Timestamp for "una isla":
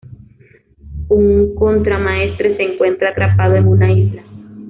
3.67-4.23